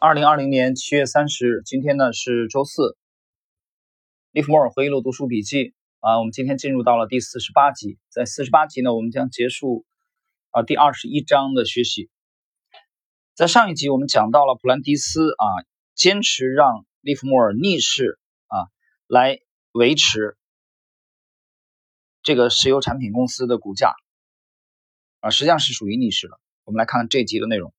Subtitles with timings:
[0.00, 2.96] 二零二零年七月三十日，今天呢是周四。
[4.30, 7.98] 利弗莫尔回忆录读书笔记啊，我们今天进入到了第四十八集。
[8.08, 9.84] 在四十八集呢，我们将结束
[10.50, 12.10] 啊第二十一章的学习。
[13.34, 15.66] 在上一集我们讲到了普兰迪斯啊，
[15.96, 18.70] 坚持让利弗莫尔逆势啊
[19.08, 19.40] 来
[19.72, 20.36] 维持
[22.22, 23.96] 这个石油产品公司的股价
[25.18, 26.38] 啊，实际上是属于逆势了。
[26.62, 27.74] 我们来看看这一集的内容。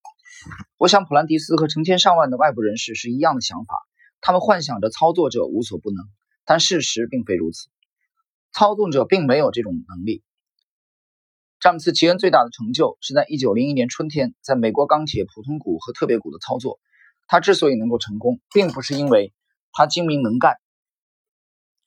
[0.77, 3.75] 我想，普兰迪斯和成千上万的外部人士是一样的想法。
[4.21, 6.05] 他们幻想着操作者无所不能，
[6.45, 7.69] 但事实并非如此。
[8.51, 10.23] 操纵者并没有这种能力。
[11.59, 16.79] 詹姆斯·奇恩最大的成就是在1901年春天在美国钢铁普通股和特别股的操作。
[17.27, 19.33] 他之所以能够成功，并不是因为
[19.71, 20.55] 他精明能干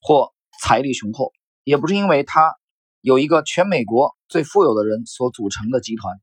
[0.00, 1.32] 或财力雄厚，
[1.64, 2.54] 也不是因为他
[3.00, 6.20] 有一个全美国最富有的人所组成的集团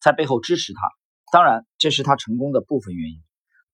[0.00, 0.80] 在背后支持他。
[1.30, 3.22] 当然，这是他成功的部分原因。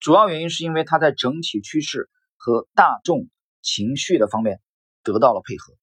[0.01, 3.29] 主要原因是因为他在整体趋势和大众
[3.63, 4.61] 情绪的方面
[5.03, 5.75] 得到了配合。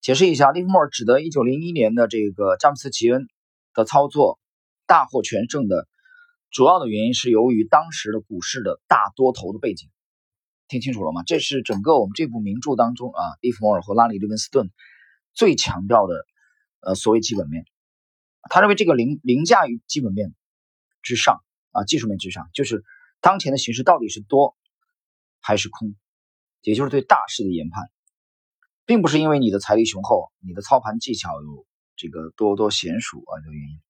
[0.00, 3.28] 解释一下，利弗莫尔指的1901年的这个詹姆斯·吉恩
[3.74, 4.38] 的操作
[4.86, 5.86] 大获全胜的
[6.50, 9.88] 主要的原因是由于当时的股市的大多头的背景。
[10.68, 11.22] 听清楚了吗？
[11.26, 14.70] 这是整个我们这部名著当中啊，利弗莫尔和拉里·利文斯顿
[15.32, 16.26] 最强调的
[16.80, 17.64] 呃所谓基本面。
[18.50, 20.34] 他认为这个凌凌驾于基本面
[21.02, 21.42] 之上
[21.72, 22.84] 啊，技术面之上，就是
[23.20, 24.56] 当前的形势到底是多
[25.40, 25.94] 还是空，
[26.62, 27.90] 也就是对大势的研判，
[28.84, 33.80] 并不是因为你的财力雄厚、你的操盘技巧有这个多多娴熟啊的原因。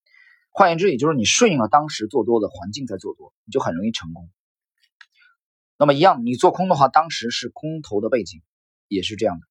[0.50, 4.30] 换言之，也就是你顺应了当时做多的环境在做多，你就很容易成功。
[5.76, 8.40] 那么一样，你做空的话，当时是空头的背景，
[8.88, 9.46] 也是这样的。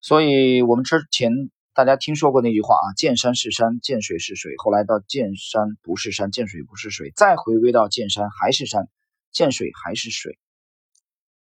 [0.00, 1.50] 所以我们之前。
[1.72, 2.92] 大家听说过那句话啊？
[2.96, 4.54] 见山是山，见水是水。
[4.58, 8.88] 后来到见山不是山，见水不是水，再回归到见山还是山，
[9.30, 10.36] 见水还是水，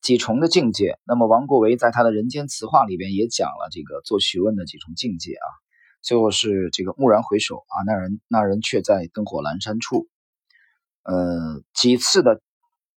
[0.00, 0.98] 几重的境界。
[1.04, 5.46] 那么王国维在他的人间词话里边也讲了这个做学问的几重境界啊。
[6.00, 10.08] 最后是这个蓦然回首啊，那人那人却在灯火阑珊处。
[11.02, 12.40] 呃，几次的。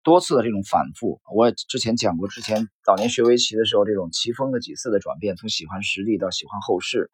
[0.06, 7.10] 多次的这种反复，我之前讲过，之前早年学围棋的时候，这种棋风的几次的转变，从喜欢实地到喜欢后势，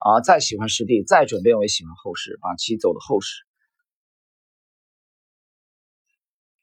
[0.00, 3.42] 啊，再喜欢实地，再转变为喜欢后势，把棋走的后势，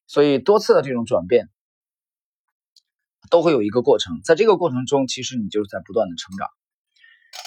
[0.05, 1.49] 所以多次的这种转变，
[3.31, 6.47] 都会有一个过程，在这个过程中，其实你就是在不断的成长。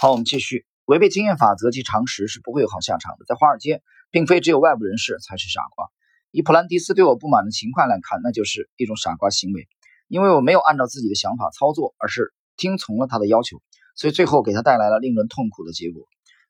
[0.00, 3.24] 好，我们继续，违背经验法则及常识是不会有好下场的。
[3.24, 5.86] 在华尔街，并非只有外部人士才是傻瓜。
[6.36, 9.66] 以普兰迪斯对我不满的情况来看，那就是一种傻瓜行为，
[10.06, 13.62] 因为我没有按照自己的想法操作，而是听从了他的要求，
[13.94, 16.02] 所以最后给他带来了令人痛苦的结果。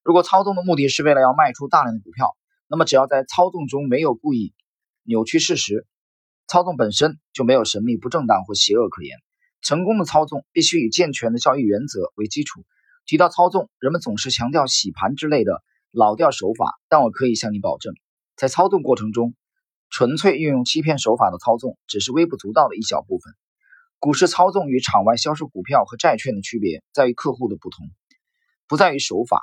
[0.03, 2.37] 如果操纵的目的是为了要卖出大量的股票，
[2.67, 4.55] 那么只要在操纵中没有故意
[5.05, 5.87] 扭曲事实，
[6.49, 9.17] 操纵本身就没有神秘、不正当或邪恶可言。
[9.63, 12.65] 成功的操纵必须以健全的交易原则为基础。
[13.05, 17.95] 提到操纵，人们总是强调洗盘之类的老调手法，但我可以向你保证，
[18.35, 19.37] 在操纵过程中。
[19.91, 23.35] 纯粹运用欺骗手法的操纵只是微不足道的一小部分。
[23.99, 27.89] 股市操纵与场外销售股票和债券的区别在于客户的不同，
[28.69, 29.43] 不在于手法。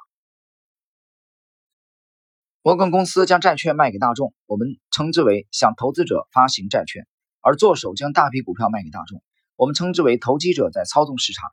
[2.61, 7.03] 摩根公司将债券卖给大众，我们称之为向投资者发行债券；
[7.41, 9.23] 而做手将大批股票卖给大众，
[9.55, 11.49] 我们称之为投机者在操纵市场。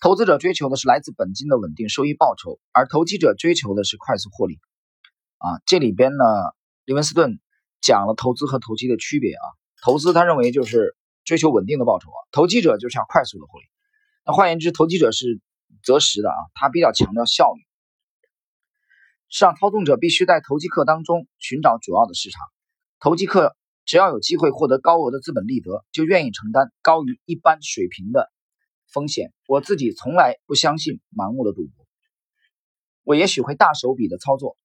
[0.00, 4.60] 投资者追求的是来自本金的稳定收益报酬，而投机者追求的是快速获利。
[5.38, 6.24] 啊，这里边呢，
[6.84, 7.40] 利文斯顿。
[7.84, 9.44] 讲了投资和投机的区别啊，
[9.84, 13.66] 投资他认为就是追求稳定的报酬啊，投机者就是要快速的获利。
[14.24, 15.38] 那换言之，投机者是
[15.82, 17.60] 择时的啊，他比较强调效率。
[19.28, 22.40] 市场操纵者必须在投机客当中寻找主要的市场。
[23.00, 28.32] 投机客只要有机会获得高额的资本利得，就愿意承担高于一般水平的
[28.90, 29.34] 风险。
[29.46, 31.86] 我自己从来不相信盲目的赌博，
[33.02, 34.56] 我也许会大手笔的操作。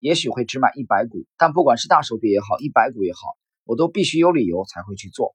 [0.00, 5.34] 也许会只买一百股，但不管是大手笔也好，一百股也好，我都必须有理由才会去做。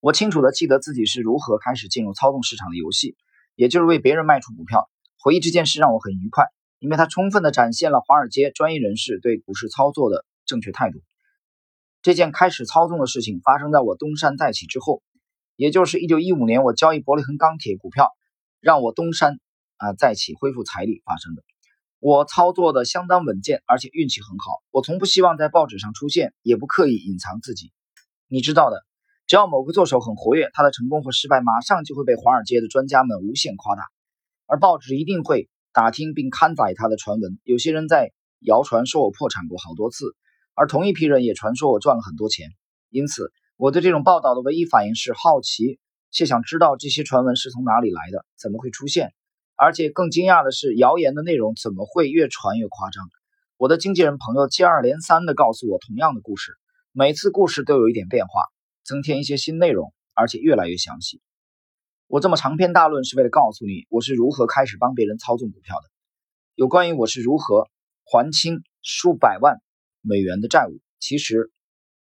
[0.00, 3.16] 我清楚的记得自己是如何开始进入操纵市场的游戏，
[3.54, 4.90] 也就是为别人卖出股票。
[5.18, 6.44] 回忆这件事让我很愉快，
[6.78, 11.02] 因为它充分的展现了华尔街专业人士对股市操作的正确态度。
[12.02, 15.02] 这件开始操纵的事情发生在我东山再起之后，
[15.56, 18.12] 也就是一九一五年我交易伯利恒钢铁股票，
[18.60, 19.40] 让我东山
[19.78, 21.42] 啊再起恢复财力发生的。
[21.98, 24.62] 我操作的相当稳健，而且运气很好。
[24.70, 27.72] 我从不希望在报纸上出现，也不刻意隐藏自己。
[28.28, 28.84] 你知道的，
[29.26, 33.82] 只要某个作手很活跃，他的成功和失败马上就会被华尔街的专家们无限夸大，
[34.46, 37.38] 而报纸一定会打听并刊载他的传闻。
[37.44, 40.14] 有些人在谣传说我破产过好多次，
[40.54, 42.50] 而同一批人也传说我赚了很多钱。
[42.90, 49.14] 因此，我对这种报道的唯一反应是好奇，且想知道这些传闻是从哪里来的，怎么会出现。
[49.56, 53.08] 而且更惊讶的是，谣言的内容怎么会越传越夸张？
[53.56, 56.52] 我的经纪人朋友接二连三地告诉我同样的故事，
[56.92, 58.42] 每次故事都有一点变化，
[58.84, 61.22] 增添一些新内容，而且越来越详细。
[62.06, 65.88] 我这么长篇大论是为了告诉你，我是如何开始帮别人操纵股票的。
[66.54, 67.66] 有关于我是如何
[68.04, 69.56] 还清数百万
[70.02, 71.50] 美元的债务，其实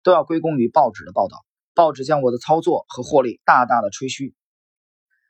[0.04, 1.46] 都要归功于报纸的报道。
[1.74, 4.36] 报纸将我的操作和获利大大的吹嘘。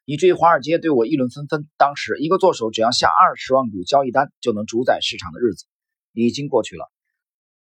[0.09, 1.68] 以至于华尔街对我议论纷纷。
[1.75, 5.65] 当时，一个做手只要下二十万股交易单就能主宰市场的日子
[6.13, 6.89] 已经过去了。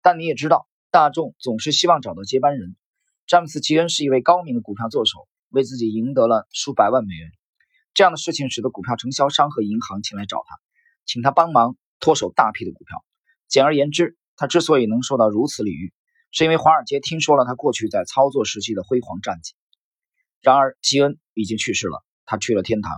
[0.02, 2.76] 但你也知道，大众总是希望找到接班人。
[3.26, 7.28] 詹姆斯·吉恩是一位高明的股票做手，为自己赢得了数百万美元。
[7.92, 10.60] 这样的事情使得股票承销商和银行前来找他，
[11.06, 13.04] 请他帮忙脱手大批的股票。
[13.48, 15.92] 简而言之，他之所以能受到如此礼遇，
[16.30, 19.54] 是因为华尔街听说了他过去在操作时期的辉煌战绩。
[20.40, 22.04] 然而，吉恩已经去世了。
[22.28, 22.92] 他去了天堂。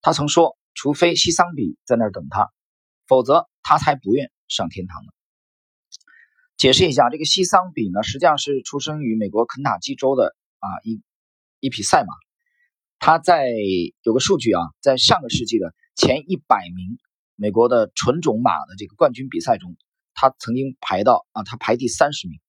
[0.00, 2.52] 他曾说：“除非西桑比在那儿等他，
[3.08, 5.10] 否则他才不愿上天堂呢。”
[6.56, 11.02] 解释一下，这个西桑比呢，实际上是出生于美国肯塔基州的啊一
[11.58, 12.14] 一匹赛马。
[13.00, 13.48] 他在
[14.02, 16.96] 有个数据啊，在上个世纪的前一百名
[17.34, 19.76] 美国的纯种马的这个冠军比赛中，
[20.14, 22.40] 他曾经排到啊，他排第三十名。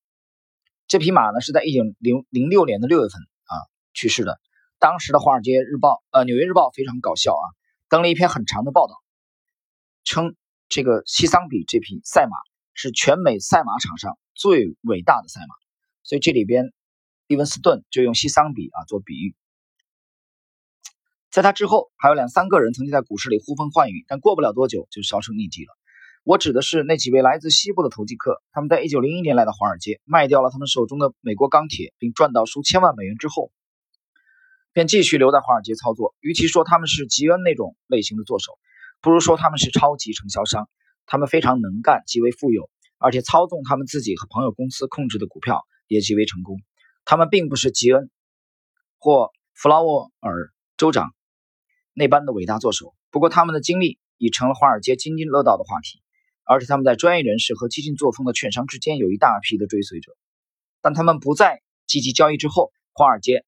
[0.87, 3.53] 这匹马呢，是在一九零零六年的六月份啊
[3.93, 4.39] 去世的。
[4.79, 7.45] 当时的《华尔街日报》呃，《纽约日报》非常搞笑啊，
[7.89, 8.93] 登了一篇很长的报道，
[10.03, 10.35] 称
[10.69, 12.37] 这个西桑比这匹赛马
[12.73, 15.55] 是全美赛马场上最伟大的赛马。
[16.03, 16.71] 所以这里边，
[17.25, 19.35] 利文斯顿就用西桑比啊做比喻。
[21.31, 25.75] 在他之后，还有两三个人曾经在股市里呼风唤雨，但过不了多久就销声匿迹了。
[26.23, 33.51] 我指的是那几位来自西部的投机客，他们在1901年来到华尔街，卖掉了他们手中的美国钢铁，并赚到数千万美元之后。
[34.77, 36.13] 便继续留在华尔街操作。
[36.19, 38.59] 与其说他们是吉恩那种类型的做手，
[39.01, 40.69] 不如说他们是超级承销商。
[41.07, 42.69] 他们非常能干，极为富有，
[42.99, 46.59] 而且操纵他们自己和朋友公司控制的股票也极为成功。
[47.05, 48.11] 他们并不是吉恩
[48.99, 51.11] 或弗劳沃尔州长
[51.95, 56.03] 那般的伟大做手，不过他们的经历已成了华尔街津津乐道的话题，
[56.43, 60.11] 而且他们在专业人士和激进作风的券商之间有一大批的追随者。
[60.83, 63.43] 但他们不再积极交易之后，华尔街。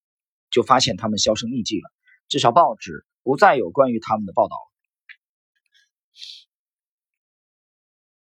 [0.52, 1.90] 就发现他们销声匿迹了，
[2.28, 4.70] 至少报纸不再有关于他们的报道了。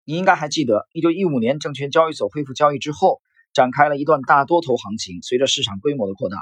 [0.04, 3.22] 你应该还记得，一九一五年证券交易所恢复交易之后，
[3.54, 5.22] 展开了一段大多头行情。
[5.22, 6.36] 随着市场规模的扩大，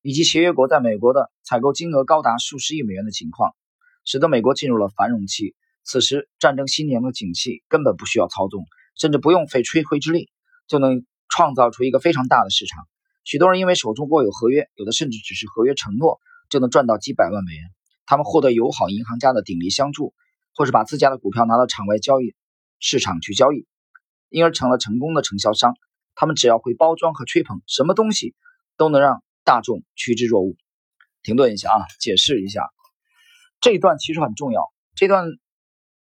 [0.00, 3.56] 以及协约国在美国的采购金额高达数十亿美元的情况，
[4.04, 5.56] 使得美国进入了繁荣期。
[5.82, 10.30] 此时，战争新年的景气根本不需要操纵，甚至不用费吹灰之力，
[10.68, 12.86] 就能创造出一个非常大的市场。
[13.24, 16.18] 许多人因为手中握有合约，有的甚至只是合约承诺，
[16.48, 17.62] 就能赚到几百万美元。
[18.06, 20.14] 他们获得友好银行家的鼎力相助，
[20.54, 22.34] 或是把自家的股票拿到场外交易
[22.80, 23.66] 市场去交易，
[24.30, 25.76] 因而成了成功的承销商。
[26.14, 28.34] 他们只要会包装和吹捧，什么东西
[28.76, 30.56] 都能让大众趋之若鹜。
[31.22, 32.68] 停顿一下啊，解释一下，
[33.60, 34.62] 这一段其实很重要。
[34.96, 35.26] 这段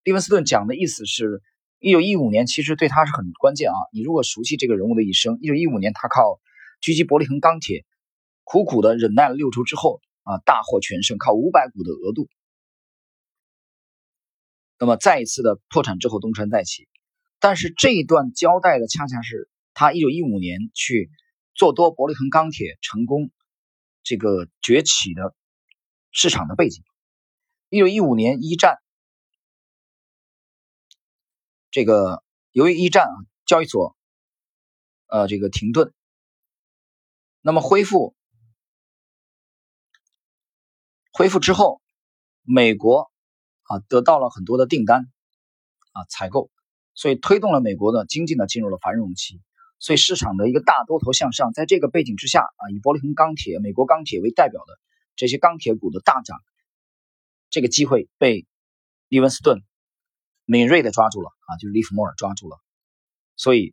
[0.05, 1.43] 利文斯顿讲的意思是，
[1.81, 3.77] 一九一五年其实对他是很关键啊。
[3.93, 6.39] 你如果熟悉这个人物的一生，一九一五年他靠。
[6.81, 7.85] 狙击伯利恒钢铁，
[8.45, 12.29] 苦苦的忍耐了六周之后啊，大获全胜，靠五百股的额度，
[14.79, 16.89] 那么再一次的破产之后东山再起。
[17.39, 21.11] 但是这一段交代的恰恰是他一九一五年去
[21.55, 23.31] 做多伯利恒钢铁成功
[24.03, 25.35] 这个崛起的
[26.13, 26.85] 市场的背景。
[27.69, 28.79] 一九一五年一战，
[31.71, 33.97] 这个由于一战啊，交易所
[35.09, 35.93] 呃这个停顿。
[37.47, 38.17] 那么恢复
[41.13, 41.81] 恢复之后，
[42.43, 43.09] 美国
[43.63, 45.09] 啊得到了很多的订单
[45.93, 46.51] 啊采购，
[46.93, 49.41] 所以推动了美国的经济呢进入了繁荣期，
[49.79, 51.53] 所以市场的一个大多头向上。
[51.53, 54.77] 在这个背景之下啊，以伯利恒钢铁、美国钢铁为代表的
[55.15, 56.43] 这些钢铁股的大涨，
[57.49, 58.45] 这个机会被
[59.07, 59.63] 利文斯顿
[60.47, 62.59] 敏锐的抓住了啊，就是利弗莫尔抓住了，
[63.37, 63.73] 所以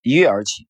[0.00, 0.66] 一跃而起。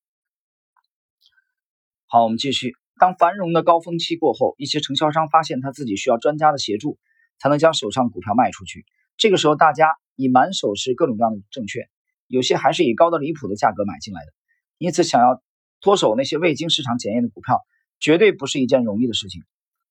[2.11, 2.73] 好，我们继续。
[2.99, 6.97] 当繁荣的高峰期过后，一些承销商发现他自己需要专家的协助，
[7.37, 8.83] 才能将手上股票卖出去。
[9.15, 11.87] 这个时候，大家以满手是各种各样的证券，
[12.25, 14.31] 有些还是以高的离谱的价格买进来的。
[14.79, 15.39] 因此，想要
[15.81, 17.59] 脱手那些未经市场检验的股票，
[17.99, 19.43] 绝对不是一件容易的事情。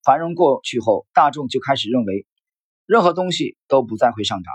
[0.03, 2.27] 繁荣过去后，大众就开始认为，
[2.85, 4.53] 任何东西都不再会上涨。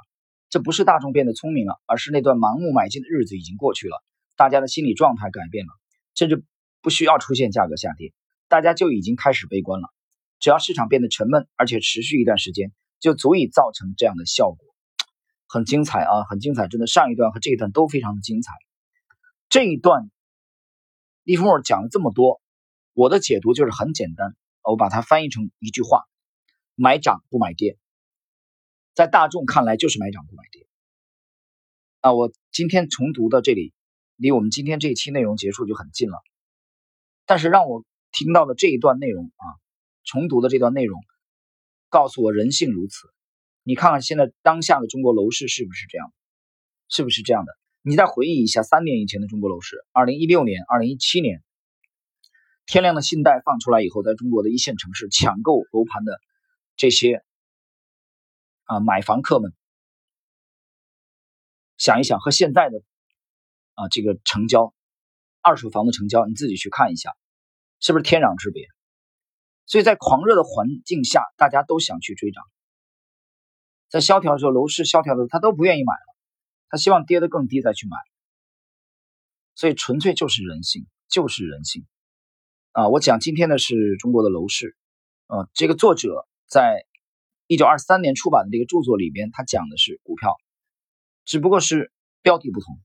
[0.50, 4.04] 这不是大众变得聪明了，而是那段盲目买进的日子已经过去了，
[4.36, 5.72] 大家的心理状态改变了，
[6.14, 6.44] 甚至
[6.84, 8.14] 不需要出现价格下跌，
[8.50, 9.88] 大家就已经开始悲观了。
[10.40, 14.60] 只要市场变得沉闷，而且持续一段时间，就足以造成这样的效果。
[15.48, 18.52] 很精彩啊，很精彩，真的，上一段和这一段都非常的精彩。
[19.48, 20.12] 这一段，
[21.24, 22.42] 利弗莫尔讲了这么多，
[22.92, 26.04] 我的解读就是很简单，我把它翻译成一句话：
[26.76, 27.78] 买涨不买跌。
[28.94, 30.68] 在大众看来就是买涨不买跌。
[32.02, 33.74] 啊，我今天重读到这里，
[34.18, 36.22] 离我们今天这一期内容结束就很近了。
[37.26, 39.46] 但是让我听到的这一段内容啊，
[40.04, 41.00] 重读的这段内容，
[41.90, 43.08] 告诉我人性如此。
[43.64, 46.14] 你看看现在当下的中国楼市是不是这样？
[46.90, 47.58] 是不是这样的？
[47.82, 51.42] 你再回忆一下三年以前的中国楼市，二零一六年、二零一七年，
[52.66, 56.20] 天量的信贷放出来以后，在中国的一线城市抢购楼盘的
[56.76, 57.24] 这些
[58.66, 59.54] 啊买房客们，
[61.78, 62.84] 想一想和现在的
[63.74, 64.74] 啊这个成交
[65.44, 67.12] 二手房的成交，你自己去看一下，
[67.80, 68.66] 是不是天壤之别？
[69.66, 72.44] 所以在狂热的环境下，大家都想去追涨。
[73.90, 76.16] 在萧条的时候，楼市萧条的时候，他都不愿意买了，
[76.70, 77.98] 他希望跌得更低再去买，
[79.54, 81.86] 所以纯粹就是人性，就是人性
[82.72, 82.90] 啊！
[82.90, 84.76] 我讲今天的是中国的楼市，
[85.28, 86.86] 呃，这个作者在
[87.48, 90.36] 一九二三年出版的这个著作里边，他讲的是股票，
[91.24, 92.80] 只不过是标的不同，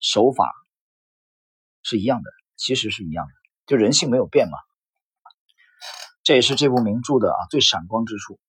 [0.00, 0.50] 手法
[1.88, 3.32] 是一样的，其实是一样的，
[3.68, 4.58] 就人性没有变嘛，
[6.24, 8.40] 这也是这部名著的啊最闪光之处。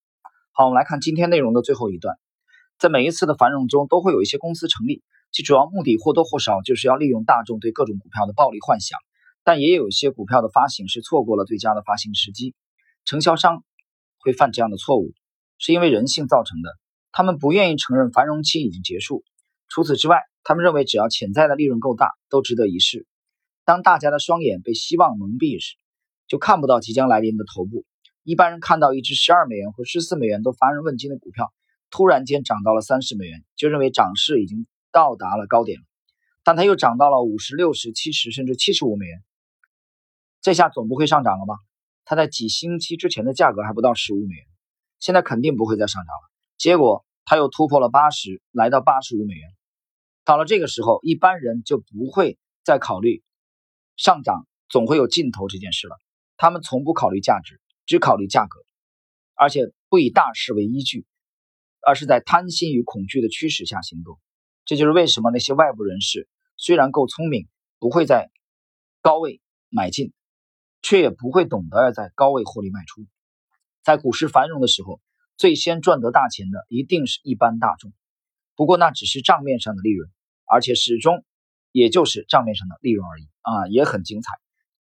[0.53, 2.17] 好，我们来看今天内容的最后一段。
[2.79, 8.97] 在每一次的繁荣中，都会有一些公司成立，其主要目的或多或少就是要利用大众对各种股票的暴力幻想。
[9.43, 12.55] 但也有一些股票的发行是错过了最佳的发行时机。
[13.05, 13.63] 承销商
[14.17, 15.13] 会犯这样的错误，
[15.59, 16.71] 是因为人性造成的。
[17.11, 19.23] 他们不愿意承认繁荣期已经结束。
[19.69, 23.05] 除此之外，他们认为只要潜在的利润够大，都值得一试。
[23.67, 25.75] 当大家的双眼被希望蒙蔽时，
[26.25, 27.83] 就看不到即将来临的头部。
[28.23, 31.51] 一般人看到一只十二美元或十四美元都乏人问津的股票，
[31.89, 35.85] 突然间涨到了三十美元，就认为涨势已经到达了高点了。
[36.45, 39.21] 但它又涨到了五十六、十七十甚至七十五美元，
[40.41, 41.55] 这下总不会上涨了吧？
[42.05, 44.45] 它在几星期之前的价格还不到十五美元，
[44.97, 46.31] 现在肯定不会再上涨了。
[46.57, 49.49] 结果它又突破了八十，来到八十五美元。
[50.23, 53.23] 到了这个时候，一般人就不会再考虑
[53.97, 55.97] 上涨总会有尽头这件事了。
[56.37, 57.59] 他们从不考虑价值。
[57.89, 58.65] 只考虑价格，
[59.33, 61.05] 而且不以大势为依据，
[61.79, 64.19] 而是在贪心与恐惧的驱使下行动。
[64.65, 66.27] 这就是为什么那些外部人士
[66.57, 67.47] 虽然够聪明，
[67.79, 68.29] 不会在
[69.01, 69.39] 高位
[69.69, 70.11] 买进，
[70.81, 73.07] 却也不会懂得要在高位获利卖出。
[73.85, 74.99] 在股市繁荣的时候，
[75.37, 77.93] 最先赚得大钱的一定是一般大众。
[78.57, 80.11] 不过那只是账面上的利润，
[80.43, 81.23] 而且始终
[81.71, 84.33] 也就是账面上的利润而已啊，也很精彩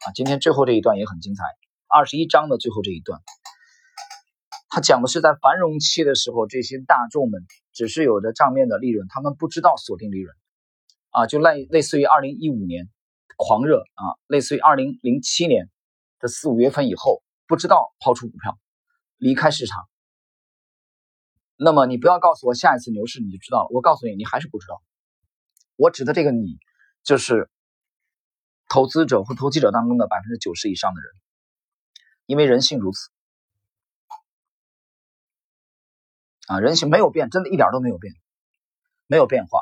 [0.06, 0.12] 啊！
[0.14, 1.44] 今天最后这一段也很精彩。
[1.88, 3.22] 二十一章的最后这一段，
[4.70, 10.36] 他讲的是在繁荣期的时候，这些大众们只是有着账面的利润，他们不知道锁定利润，
[11.12, 12.90] 啊，就类类似于二零一五年
[13.38, 15.70] 狂热啊，类似于二零零七年
[16.20, 18.58] 的四五月份以后，不知道抛出股票，
[19.18, 19.88] 离开市场。
[21.58, 24.82] 那么你不要告诉我下一次牛市你就知道了，我告诉你，你还是不知道。
[25.78, 26.58] 我指的这个你，
[27.06, 27.50] 就是
[28.68, 31.12] 投资者或投机者当中的百分之九十以上的人。
[32.26, 33.12] 因为人性如此
[36.48, 38.14] 啊，人性没有变，真的一点都没有变，
[39.06, 39.62] 没有变化。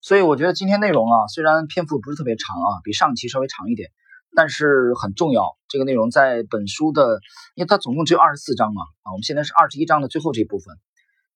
[0.00, 3.90] 所以我觉得今天内容啊，虽然篇幅不是特别长啊，比上期稍微长一点，
[4.36, 5.56] 但是很重要。
[5.66, 7.20] 这个内容在本书的，
[7.56, 10.76] 因为它总共只有二十四章嘛啊，我们现在是二十一章的最后这一部分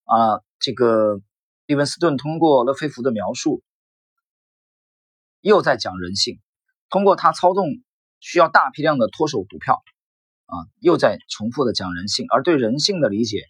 [0.04, 0.40] 啊。
[0.58, 1.20] 这个
[1.66, 3.62] 利文斯顿通过勒菲弗的描述，
[5.46, 6.40] 又在讲人性，
[6.90, 7.66] 通过他操纵。
[8.18, 9.84] 需要大批量的脱手股票，
[10.46, 13.42] 啊，又在重复的讲人性，而对人性的理解，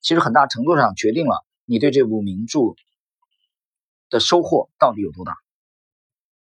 [0.00, 2.60] 其实很大程度上决定了你对这部名著
[4.08, 5.34] 的收获到底有多大。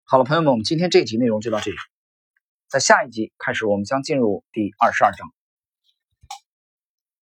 [0.03, 1.77] 好了，朋友们，我们今天这一集内容就到这里，
[2.69, 5.27] 在下一集开始，我们将进入第二十二章。